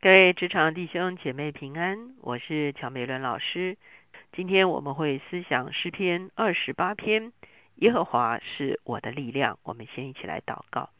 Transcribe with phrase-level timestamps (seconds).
[0.00, 3.76] 各位职场弟兄姐妹平安，我是乔美伦老师。
[4.30, 7.32] 今天我们会思想诗篇二十八篇，
[7.74, 9.58] 耶和华是我的力量。
[9.64, 10.90] 我们先一起来祷告，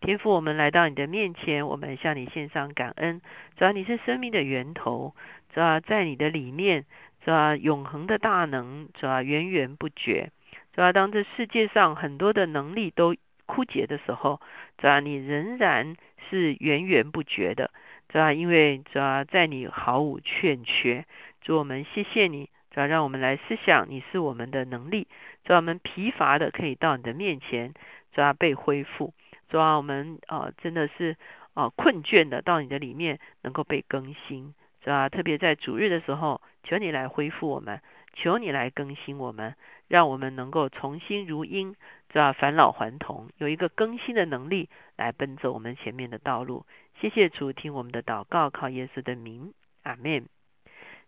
[0.00, 3.22] 天父，我们来到你的面前，我们向你献上感恩。
[3.56, 5.14] 主要你是生命的源头，
[5.54, 6.84] 主要在你的里面，
[7.24, 10.32] 主要永恒的大能，主要源源不绝。
[10.72, 13.14] 主要当这世界上很多的能力都
[13.46, 14.40] 枯竭的时候，
[14.78, 15.94] 主要你仍然
[16.28, 17.70] 是源源不绝的。
[18.12, 21.06] 主要因为主要在你毫无欠缺，
[21.40, 25.08] 主我们谢谢你，主要让我们来思想你是我们的能力，
[25.44, 27.72] 主要我们疲乏的可以到你的面前，
[28.12, 29.14] 主要被恢复，
[29.48, 31.16] 主要我们啊真的是
[31.54, 34.52] 啊困倦的到你的里面能够被更新，
[34.84, 37.80] 主要特别在主日的时候，求你来恢复我们，
[38.12, 39.56] 求你来更新我们，
[39.88, 41.74] 让我们能够重新如鹰，
[42.08, 46.66] 主要返老还童，有一个更新的能力来奔走我们前面的道路。
[47.00, 50.28] 谢谢主，听我们的祷告，靠耶稣的名，阿门。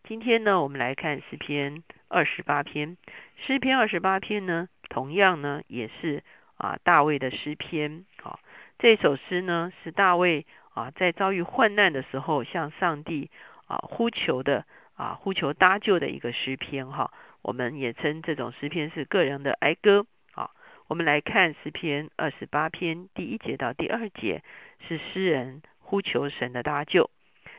[0.02, 2.96] 今天呢，我们来看诗篇二十八篇。
[3.36, 6.22] 诗篇二十八篇呢，同样呢，也是
[6.56, 8.04] 啊大卫的诗篇。
[8.22, 8.40] 好，
[8.78, 13.30] 这首诗呢，是大卫啊在遭遇患难的时候，向上帝
[13.66, 16.88] 啊呼求的啊呼求搭救的一个诗篇。
[16.88, 20.06] 哈，我们也称这种诗篇是个人的哀歌。
[20.32, 20.50] 好，
[20.88, 24.42] 我们来看诗篇二十八篇第一节到第二节，
[24.88, 25.62] 是诗人。
[25.86, 27.10] 呼求神的搭救，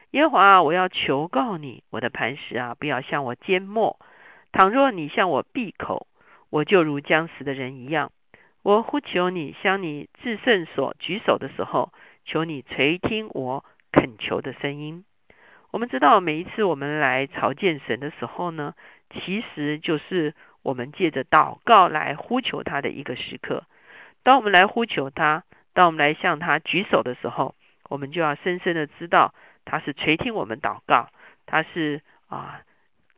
[0.09, 3.99] 耶和华，我要求告你，我的磐石啊，不要向我缄默。
[4.51, 6.07] 倘若你向我闭口，
[6.49, 8.11] 我就如将死的人一样。
[8.63, 11.93] 我呼求你，向你至圣所举手的时候，
[12.25, 15.05] 求你垂听我恳求的声音。
[15.75, 18.75] 我们知道，每一次我们来朝见神的时候呢，
[19.09, 23.65] 其实就是我们借着祷告来呼求他的一个时刻。
[24.23, 27.55] 当我们来呼求他，当我们来向他举手的时候，
[27.89, 29.33] 我们就要深深的知道，
[29.65, 31.09] 他是垂听我们祷告，
[31.45, 32.61] 他是啊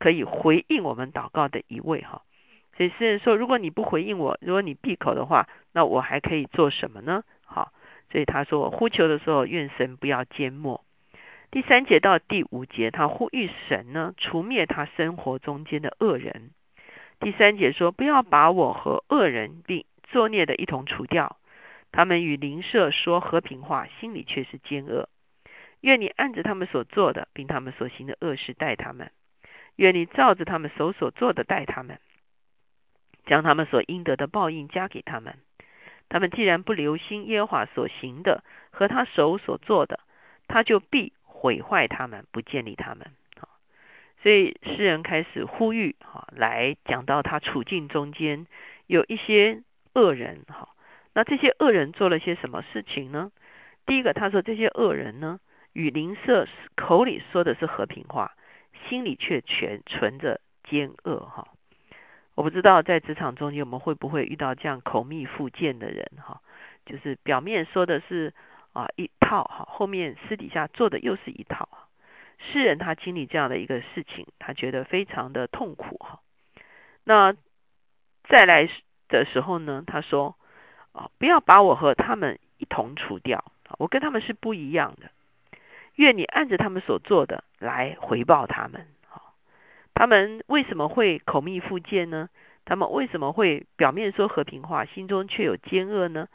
[0.00, 2.22] 可以回应我们祷告的一位哈。
[2.76, 7.22] 所以诗人说，如果你不回应我，如果你闭口的话，那我还可以做什么呢？
[7.46, 7.70] 好，
[8.10, 10.84] 所以他说呼求的时候，愿神不要缄默。
[11.50, 16.50] 第三节到第五节，他呼吁神呢，除灭他生活中间的恶人。
[17.20, 21.38] 第三节说，不要把我和恶人并作孽的一同除掉。
[21.90, 25.08] 他们与邻舍说和平话，心里却是奸恶。
[25.80, 29.08] 愿你按着他们所做的，并他们所行的恶事待他们；
[29.76, 31.98] 愿你照着他们手所做的待他们，
[33.24, 35.38] 将他们所应得的报应加给他们。
[36.10, 40.00] 他们既然不留心耶和华所行的和他手所做的，
[40.46, 43.12] 他就必毁坏他们，不建立他们。
[44.20, 48.48] 所以诗人开始呼吁，哈，来讲到他处境中间
[48.88, 49.62] 有一些
[49.94, 50.70] 恶人，哈。
[51.14, 53.30] 那这些恶人做了些什么事情呢？
[53.86, 55.38] 第一个，他说这些恶人呢，
[55.72, 58.32] 与邻舍口里说的是和平话，
[58.88, 61.20] 心里却全存着奸恶。
[61.20, 61.46] 哈，
[62.34, 66.10] 我不知道在职场中间我们会不会遇到这样口蜜腹剑的人？
[66.20, 66.40] 哈，
[66.84, 68.34] 就是表面说的是
[68.78, 71.68] 啊一套，哈，后面私底下做的又是一套。
[72.38, 75.96] 诗人他经历这样的一个事情，他觉得非常的痛苦。
[75.98, 76.20] 哈，
[77.04, 77.34] 那
[78.28, 78.68] 再来
[79.08, 80.36] 的时候呢，他说
[80.92, 81.10] 啊。
[81.18, 83.44] 不要把我和他们一同除掉，
[83.78, 85.10] 我跟他们是不一样的。
[85.96, 88.86] 愿你按着他们所做的来回报他们。
[89.06, 89.34] 好，
[89.94, 92.28] 他们为什么会口蜜腹剑呢？
[92.64, 96.28] 他们为什么会表面说和平话，心中却有奸恶呢？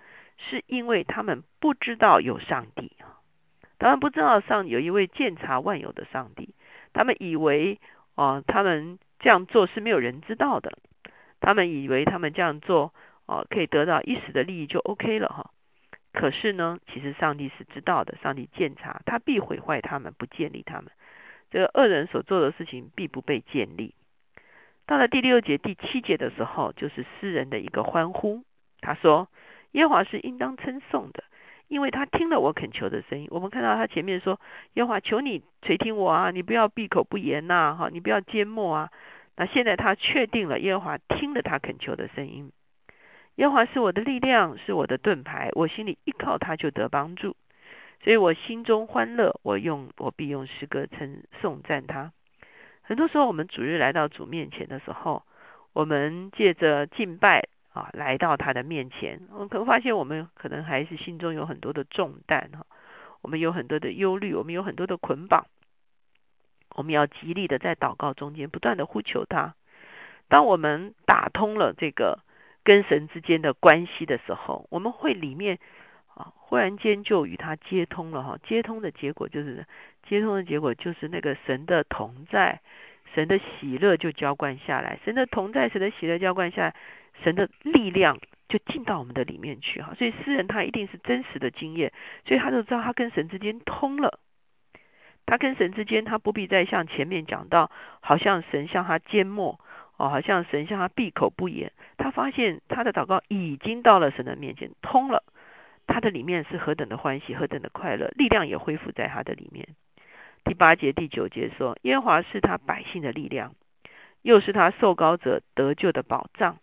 [0.50, 3.20] 是因为他们不知道有上帝啊，
[3.80, 6.54] 他们不知道上有一位鉴察万有的上帝。
[6.94, 7.80] 他们以为
[8.16, 10.78] 啊，他们这样做是没有人知道的。
[11.40, 12.94] 他们以为他们这样做。
[13.26, 15.52] 哦，可以得到一时的利益就 OK 了哈。
[16.12, 20.92] 可是呢，其实上帝是知道的，上帝鉴察，他必毁坏他们，不建立他们。
[21.50, 23.96] 这个恶人所做的事情必不被建立。
[24.86, 28.44] 到了第六节、第七节的时候，就是诗人的一个欢呼。
[28.82, 29.30] 他说
[29.74, 31.24] ：“耶和华是应当称颂的，
[31.68, 34.40] 因为他听了我恳求的声音。”我们看到他前面说
[34.74, 38.90] ：“耶和华，求你垂听我啊，你不要闭口不言呐，哈，你不要缄默啊。”
[39.36, 42.52] 那现在他确定了耶和华听了他恳求的声音。
[43.36, 47.36] 耶和华是我的力量，是我的盾牌，我心里依靠他就得帮助，
[48.04, 49.40] 所以我心中欢乐。
[49.42, 52.12] 我用我必用诗歌称颂赞他。
[52.84, 55.24] 很多时候，我们主日来到主面前的时候，
[55.74, 62.66] 我们借着敬拜啊，来到他的面前，我们可能发现我们可能还是心中有很多的重担哈，
[63.22, 65.48] 我们有很多的忧虑，我们有很多的捆绑，
[66.76, 69.56] 我们要极力的在祷告中间不断的呼求他。
[70.30, 72.20] 当我们打通了这个。
[72.66, 75.60] 跟神之间的关系的时候，我们会里面
[76.14, 78.40] 啊，忽然间就与他接通了哈。
[78.42, 79.68] 接通的结果就是，
[80.08, 82.62] 接通的结果就是那个神的同在，
[83.14, 86.76] 神的喜乐就浇灌下来，神的同在，神的喜乐浇灌下来，
[87.24, 88.20] 神的力量
[88.50, 89.94] 就进到我们的里面去哈。
[89.98, 91.92] 所以诗人他一定是真实的经验，
[92.26, 94.20] 所以他就知道他跟神之间通了。
[95.26, 97.72] 他跟神之间，他不必再像前面讲到，
[98.02, 99.58] 好像神向他缄默，
[99.96, 101.72] 哦，好像神向他闭口不言。
[101.98, 105.24] 他发现他的祷告已经到了神的面前，通了。
[105.88, 109.68] 他的里面是何等的欢喜，何等的快乐，力量也恢复在他的里面。
[110.44, 113.56] 第八节、第九节说：耶和华是他百姓的力量，
[114.22, 116.58] 又是他受膏者得救的保障。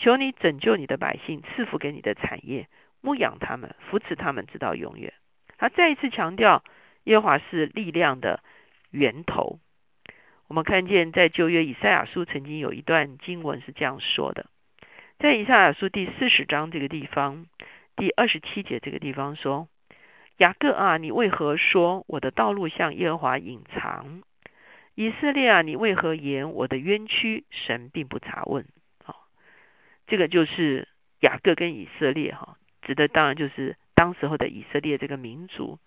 [0.00, 2.66] 求你拯救你的百姓，赐福给你的产业，
[3.00, 5.12] 牧养他们，扶持他们，直到永远。
[5.56, 6.64] 他再一次强调。
[7.04, 8.40] 耶和华是力量的
[8.90, 9.58] 源头。
[10.48, 14.46] 我们看见在旧约以赛亚书曾经有一段经文是这样说的，
[15.18, 17.46] 在以赛亚书第四十章这个地方
[17.96, 19.66] 第二十七节这个地方说
[20.36, 24.22] ：“雅各啊，你为何说我的道路向耶和华隐藏？
[24.94, 28.66] 以色列啊，你为何言我的冤屈神并不查问？”
[30.10, 30.88] 这个就是
[31.20, 35.78] 雅各跟以色列哈，指的当然就是当时候的以色列这个民族。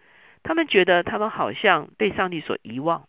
[0.44, 3.08] 他们觉得他们好像被上帝所遗忘，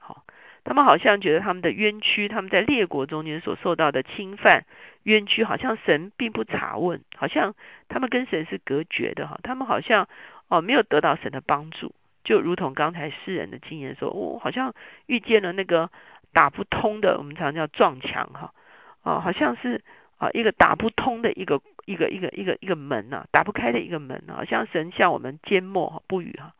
[0.00, 0.24] 好，
[0.64, 4.64] 他们好像觉得他们的冤屈，他们在列国中间所受到的侵犯
[5.02, 7.54] 冤屈，好像神并不查问，好像
[7.88, 10.08] 他们跟神是隔绝的哈，他们好像
[10.48, 14.74] 哦没有得到神的帮助，就如同刚才诗人的经验说，我好像
[15.06, 15.90] 遇见了那个
[16.32, 18.54] 打不通的，我们常叫撞墙哈，
[19.02, 19.84] 哦，好像是
[20.20, 26.54] 啊一个打不通的一个一个一个一个一个门呐，打不开的一个门啊像神向我们缄默不语哈。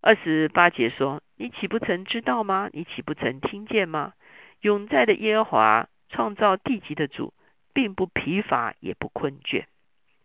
[0.00, 2.68] 二十八节说：“你岂不曾知道吗？
[2.72, 4.14] 你岂不曾听见吗？
[4.60, 7.32] 永在的耶和华创造地极的主，
[7.72, 9.64] 并不疲乏也不困倦，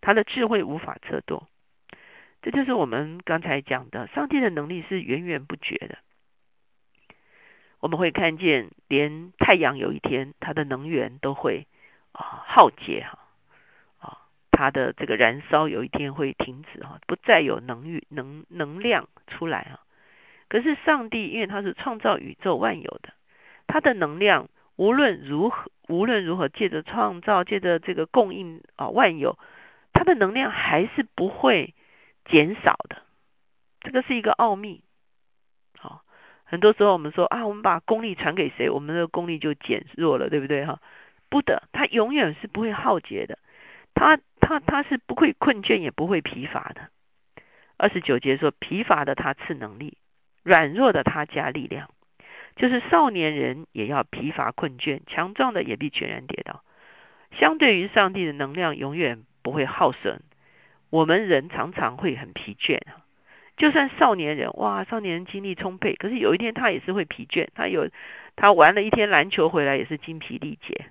[0.01, 1.43] 他的智慧无法测度。
[2.41, 5.97] 这就是我们刚才讲的，上帝的能力是源源不绝的。
[7.79, 11.67] 我们会看见，连太阳有一天，它的能源都会
[12.19, 13.19] 啊耗竭哈
[13.99, 14.17] 啊，
[14.51, 19.79] 它的这个燃烧有一天会停止哈，不再有能源能能量。”出来啊！
[20.47, 23.13] 可是上帝，因为他是创造宇宙万有的，
[23.67, 29.37] 他的能量无论如何，无论如何，借着创造，借着这个供应啊万有，
[29.93, 31.75] 他的能量还是不会
[32.25, 33.03] 减少的。
[33.81, 34.83] 这个是一个奥秘。
[35.77, 36.01] 好，
[36.43, 40.81] 很多时候我们说啊，我们把功力传给谁，我们的功力就减弱了，对不对哈？
[41.29, 43.37] 不的，他永远是不会耗竭的，
[43.93, 46.89] 他他他是不会困倦，也不会疲乏的。
[47.77, 49.97] 二十九节说：“疲乏的他赐能力，
[50.43, 51.89] 软弱的他加力量。
[52.55, 56.63] 就是少年人也要疲乏困倦，强壮的也必全然跌倒。
[57.31, 60.21] 相对于上帝的能量，永远不会耗损。
[60.89, 63.05] 我们人常常会很疲倦啊。
[63.55, 67.47] 就算少年人，哇，少年人精力充沛，可是有一天他也是会疲倦。
[67.53, 67.89] 他有
[68.35, 70.87] 他玩了一天篮球回来，也是精疲力竭。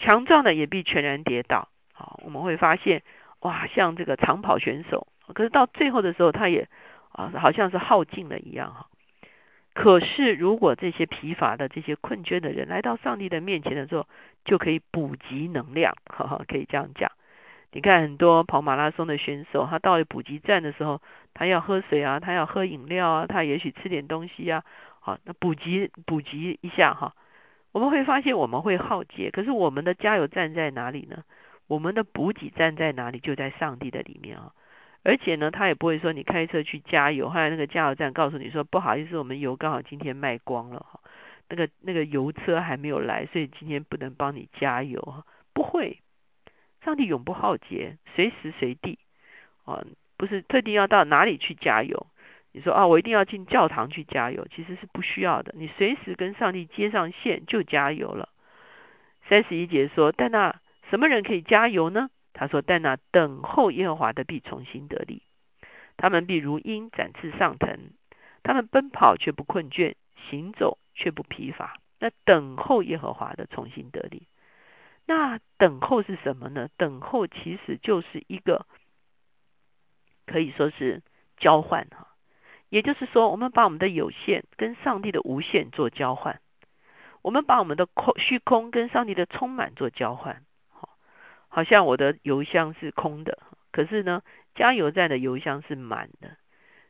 [0.00, 1.68] 强壮的也必全然跌倒。
[1.92, 3.04] 好，我们会发现，
[3.40, 6.68] 哇，像这个长跑选手。”可是到最后的时候，他也
[7.12, 8.86] 啊，好像是耗尽了一样哈。
[9.74, 14.08] 可是如果这些疲乏的、这些困倦的人来到上帝的面前的时候，
[14.44, 17.12] 就可以补给能量， 哈哈，可以这样讲。
[17.70, 21.00] 你看很多跑马拉松的选手，他到了补给站的时候，
[21.32, 24.64] 他要喝水啊，他要喝饮料啊，他也许吃点东西啊，
[24.98, 27.14] 好，那补给补给一下哈。
[27.72, 31.24] 我们会发现我们会耗竭，可是我们的加油站在哪里呢？
[31.66, 33.20] 我们的补给站在哪里？
[33.20, 34.52] 就在上帝的里面啊。
[35.02, 41.00] 而且呢，他也不会说你开车去加油，后来那个加油站告诉你说不好意思，我们油刚好今天卖光了哈，
[41.48, 45.24] 那个那个油车还没有来，所以今天不能帮你加油。
[45.52, 46.00] 不会，
[46.84, 48.98] 上帝永不耗竭，随时随地
[49.64, 49.82] 啊，
[50.16, 52.06] 不是特定要到哪里去加油。
[52.52, 58.28] 你说啊，我一定要进教堂去加油，其实是不需要的，你随时跟上帝接上线就加油了。
[59.28, 62.10] 三十一节说，但那什么人可以加油呢？
[62.32, 65.22] 他说：“但那等候耶和华的必重新得力，
[65.96, 67.90] 他们必如鹰展翅上腾，
[68.42, 69.94] 他们奔跑却不困倦，
[70.30, 71.78] 行走却不疲乏。
[71.98, 74.26] 那等候耶和华的重新得力，
[75.06, 76.68] 那等候是什么呢？
[76.76, 78.64] 等候其实就是一个
[80.24, 81.02] 可以说是
[81.36, 82.09] 交换哈，
[82.70, 86.40] 也就是说，我们把我们的有限跟上帝的无限做交换，
[87.20, 90.42] 我们把我们的空虚空跟上帝的充满做交换。”
[91.52, 93.38] 好像我的油箱是空的，
[93.72, 94.22] 可是呢，
[94.54, 96.36] 加油站的油箱是满的。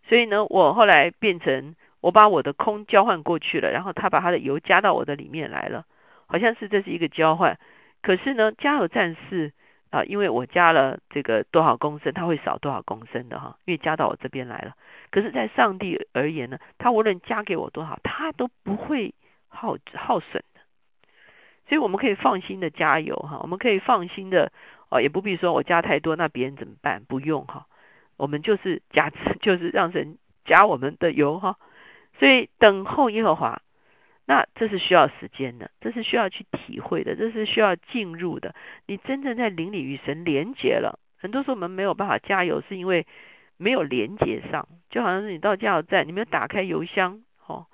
[0.06, 5.87] 所以呢，我后来变成我把我的空交换过去了，然后他把他的油加到我的里面来了，
[6.26, 7.58] 好像是这是一个交换。
[8.02, 9.54] 可是呢，加油站是
[9.90, 14.75] 啊，因为我加了这个多少公升，它会少多少公升的哈，因为加到我这边来了。
[15.11, 19.12] 可是，在上帝而言呢，他无论加给我多少，他都不会
[19.49, 20.61] 耗耗损的。
[21.68, 24.52] 所以，我们可以放心的加油哈，我们可以放心的
[24.90, 27.02] 哦，也不必说我加太多，那别人怎么办？
[27.04, 27.66] 不用哈，
[28.16, 29.11] 我们就是加，
[29.42, 31.56] 就是让神加我们的油哈。
[32.18, 33.61] 所以，等候耶和华。
[34.30, 38.54] 那这是需要时间的，这是需要去体会的，这是需要进入的。
[38.87, 43.08] 你真正在灵里与神连接了，很多时候我们没有办法加油，是因为
[43.56, 44.68] 没有连接上。
[44.88, 47.66] 就好像是你到加油站，你没有打开油箱，哦，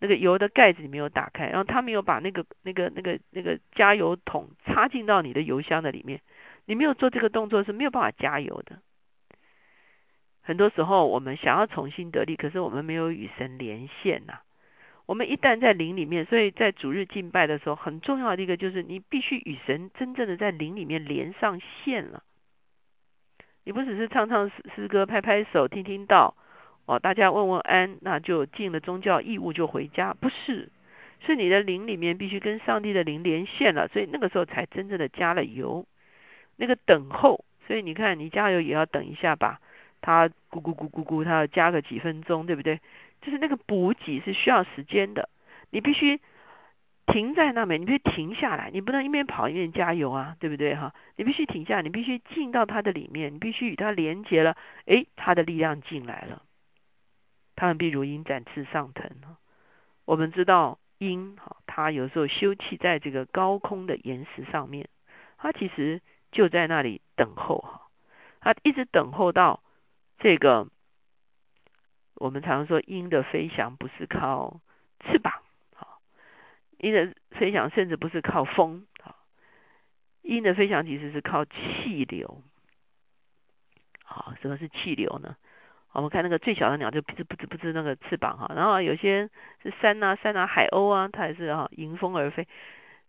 [0.00, 6.20] 那个油的盖子你没有打开，然后他没有把那个那个那个那个加油桶插进到你的油箱的里面，
[6.66, 8.82] 你没有做这个动作是没有办法加油的。
[10.42, 14.40] 很多时候我们想要重新得力，可是我们没有与神连线呐。
[15.06, 22.22] 我们一旦在灵里面，所以在主日敬拜的时候，很重要的一个就是你必须与神真正的在灵里面连上线了。
[23.64, 26.34] 你不只是唱唱诗诗歌、拍拍手、听听道，
[26.86, 30.70] 哦，大家问问安，那就尽了宗教义务就回家，不是？
[31.24, 35.86] 是你的灵里面必须跟上帝的灵连线了，所以那个时候才真正的加了油。
[36.56, 39.60] 那个等候，所以你看，你加油也要等一下吧，
[40.00, 42.80] 它咕咕咕咕咕，它要加个几分钟，对不对？
[43.22, 45.28] 就是那个补给是需要时间的，
[45.70, 46.20] 你必须
[47.06, 50.92] 停在那边，你必须停下来，你不能一边跑一边加油啊，对不对哈？
[51.14, 56.42] 你必须停下，你必须进到它的里面，你必须与它连接了，诶，它的力量进来了。
[57.54, 59.08] 他们必如鹰展翅上腾。
[60.04, 64.88] 我们知道鹰哈，它有时候休憩在这个高空的岩石上面，
[65.38, 66.00] 它其实
[66.32, 67.82] 就在那里等候哈，
[68.40, 69.62] 它一直等候到
[70.18, 70.66] 这个。
[72.22, 74.60] 我们常说鹰的飞翔不是靠
[75.00, 75.42] 翅膀，
[75.74, 75.98] 好，
[76.78, 79.16] 鹰的飞翔甚至不是靠风，好，
[80.22, 82.40] 鹰的飞翔其实是靠气流，
[84.04, 85.34] 好，什么是气流呢？
[85.90, 89.28] 我们看那个最小的鸟就不知不知不知那个翅膀哈，然后有些
[89.60, 92.46] 是山啊山啊海鸥啊，它也是哈迎风而飞，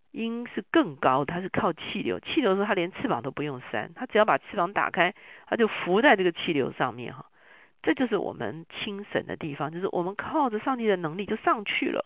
[0.09, 5.13] 鹰是更高，它是靠气流，气流的时候它连翅膀都不用扇，它只要把翅膀打开，
[5.45, 7.27] 它就浮在这个气流上面哈。
[7.83, 12.05] 这就是我们轻省的地方，就是我们靠着上帝的能力就上去了，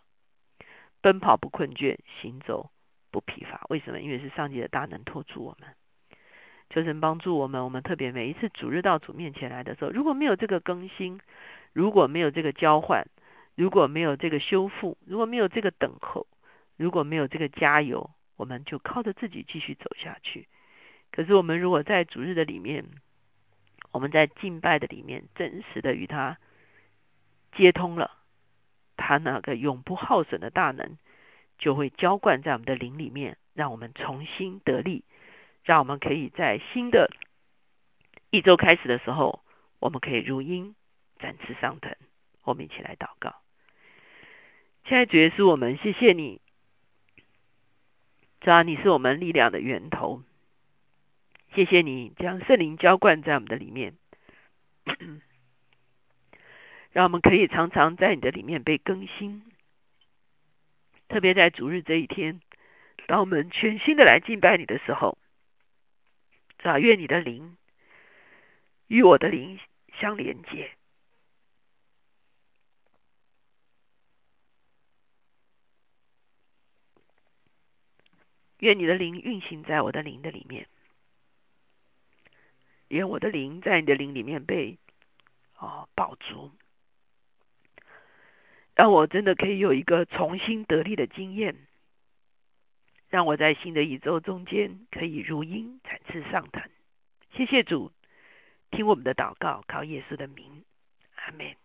[1.01, 2.71] 奔跑不困倦，行走
[3.11, 3.65] 不疲乏。
[3.69, 4.01] 为什么？
[4.01, 5.69] 因为是上帝的大能托住我们，
[6.71, 7.63] 求神帮助我们。
[7.63, 11.21] 我们特别每一次主日到主面前来的时候，如果没有这个更新，
[11.73, 13.05] 如果没有这个交换，
[13.55, 16.25] 如果没有这个修复，如果没有这个等候，
[16.75, 20.47] 如果没有这个加油，我们就靠着自己继续走下去。
[21.11, 22.83] 可是我们如果在主日的里面，
[23.91, 26.37] 我们在敬拜的里面，真实的与他
[27.53, 28.11] 接通了，
[28.95, 30.97] 他那个永不耗损的大能，
[31.57, 35.03] 就会浇灌在我们的灵里面，让我们重新得力，
[35.63, 37.09] 让我们可以在新的
[38.29, 39.43] 一周开始的时候，
[39.79, 40.75] 我们可以如鹰
[41.19, 41.95] 展翅上腾。
[42.43, 43.35] 我们一起来祷告，
[44.85, 46.39] 亲爱的主耶稣，我们谢谢你，
[48.39, 50.23] 主啊，你是我们力量的源头。
[51.57, 53.97] 谢谢你将圣灵浇灌在我们的里面，
[56.93, 59.41] 让我们可以常常在你的里面被更新。
[61.07, 62.41] 特别在主日这一天，
[63.07, 65.17] 当我们全新的来敬拜你的时候，
[66.61, 67.57] 啊，愿你的灵
[68.85, 69.59] 与我的灵
[69.99, 70.69] 相连接，
[78.59, 80.67] 愿你的灵运行在我的灵的里面。
[82.89, 84.77] 愿我的灵在你的灵里面被
[85.57, 86.51] 哦保足，
[88.75, 91.55] 让我真的可以有一个重新得力的经验，
[93.09, 96.63] 让我在新的一周中间可以如鹰展翅上腾。
[97.33, 97.91] 谢谢主，
[98.71, 100.63] 听我们的祷告，靠耶稣的名，
[101.15, 101.55] 阿门。